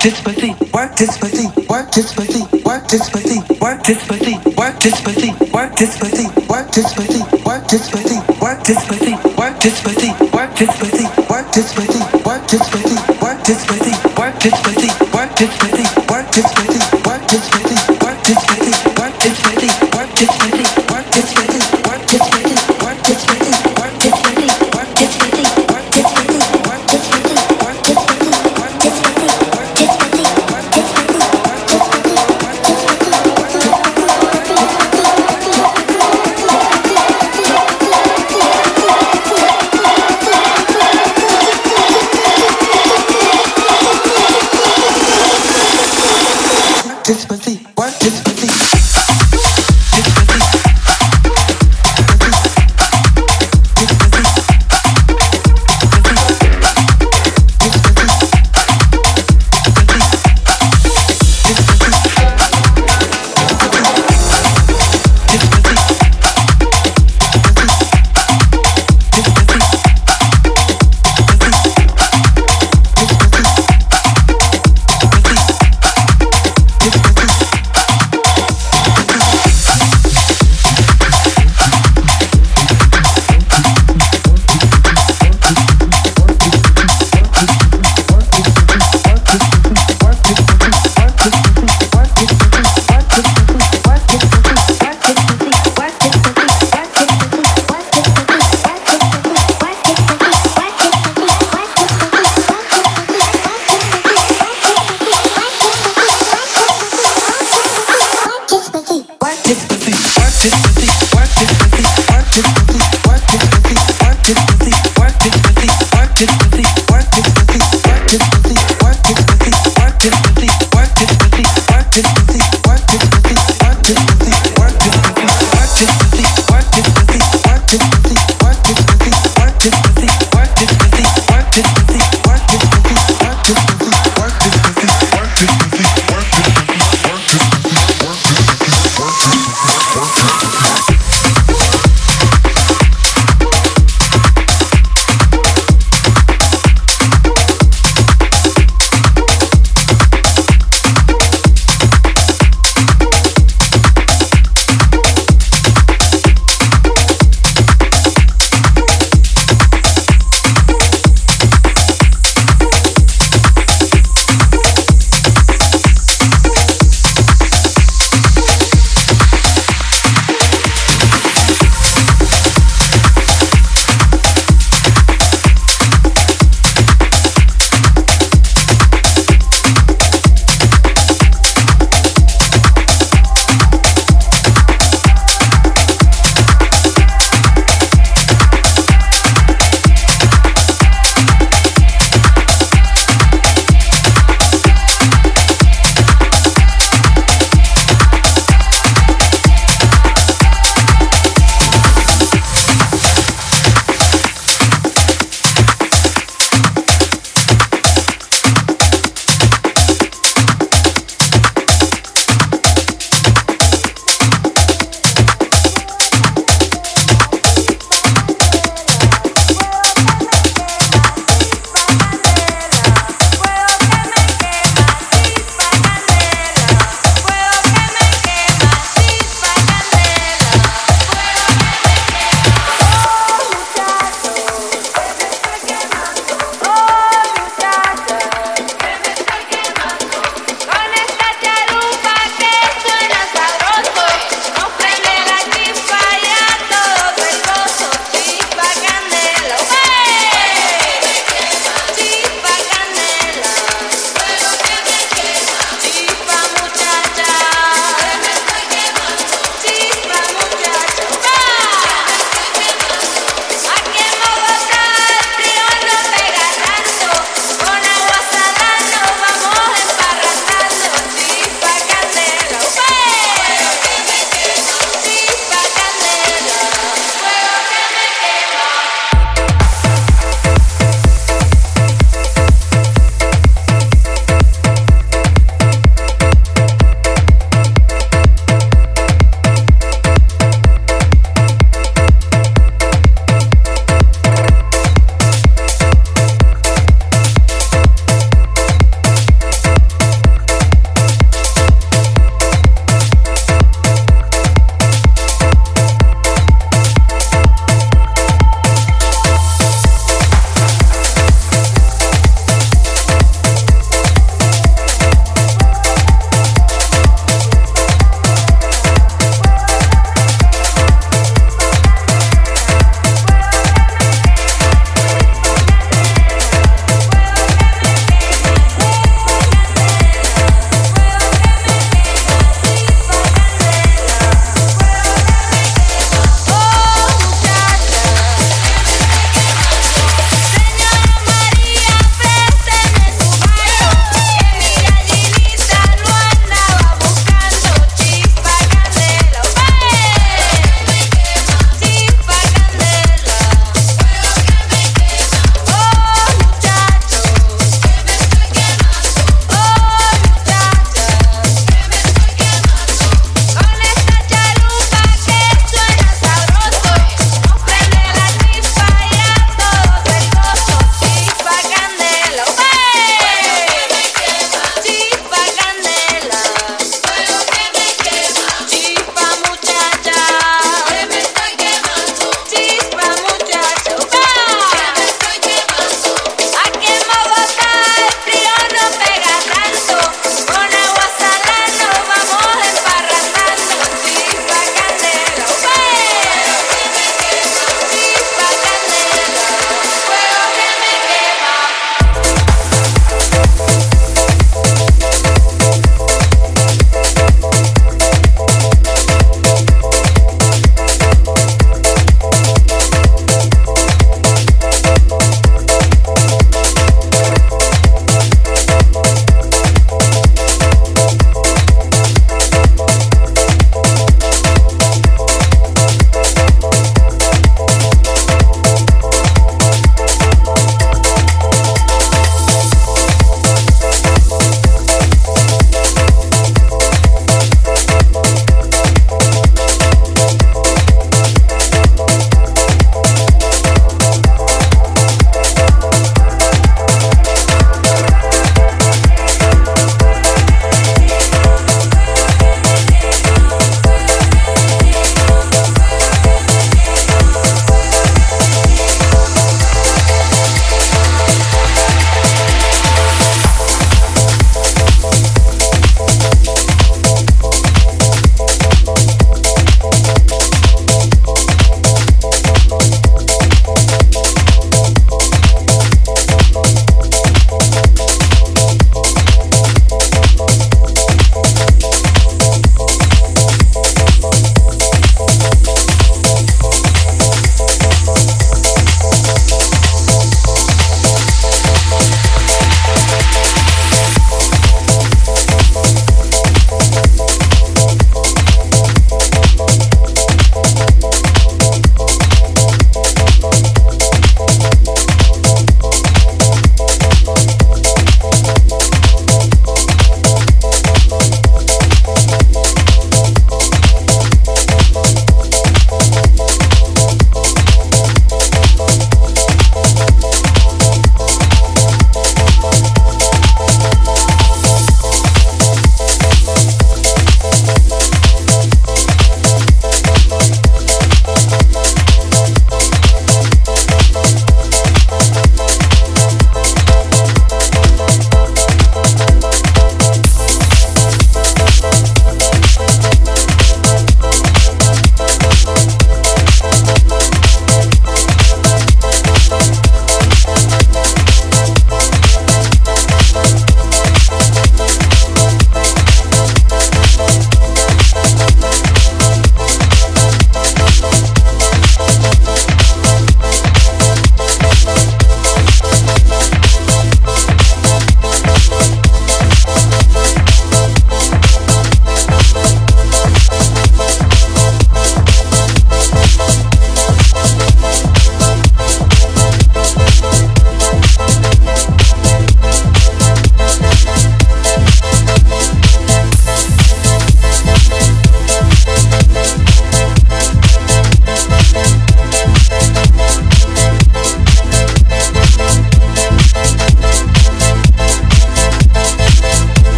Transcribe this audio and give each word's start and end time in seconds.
this 0.00 0.20
pussy, 0.22 0.54
work 0.72 0.94
this 0.96 1.18
pussy, 1.18 1.48
work 1.68 1.90
this 1.90 2.14
pussy, 2.14 2.27